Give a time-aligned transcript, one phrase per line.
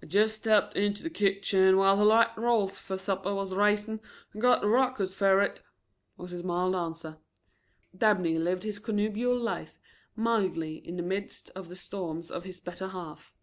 [0.00, 3.98] "I jist stepped into the kitchen while her light rolls fer supper was raisin'
[4.32, 5.60] and got a ruckus fer it,"
[6.16, 7.16] was his mild answer.
[7.96, 9.80] Dabney lived his connubial life
[10.14, 13.34] mildly in the midst of the storms of his better half.